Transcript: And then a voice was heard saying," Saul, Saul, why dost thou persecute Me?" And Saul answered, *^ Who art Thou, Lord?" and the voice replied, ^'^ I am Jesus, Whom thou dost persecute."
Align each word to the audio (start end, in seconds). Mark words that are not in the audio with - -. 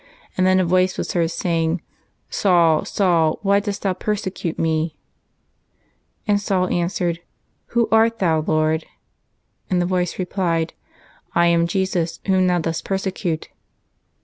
And 0.35 0.47
then 0.47 0.59
a 0.59 0.65
voice 0.65 0.97
was 0.97 1.13
heard 1.13 1.29
saying," 1.29 1.83
Saul, 2.31 2.85
Saul, 2.85 3.37
why 3.43 3.59
dost 3.59 3.83
thou 3.83 3.93
persecute 3.93 4.57
Me?" 4.57 4.97
And 6.27 6.41
Saul 6.41 6.69
answered, 6.69 7.17
*^ 7.17 7.19
Who 7.75 7.87
art 7.91 8.17
Thou, 8.17 8.41
Lord?" 8.47 8.85
and 9.69 9.79
the 9.79 9.85
voice 9.85 10.17
replied, 10.17 10.73
^'^ 10.97 11.31
I 11.35 11.45
am 11.49 11.67
Jesus, 11.67 12.19
Whom 12.25 12.47
thou 12.47 12.57
dost 12.57 12.83
persecute." 12.83 13.49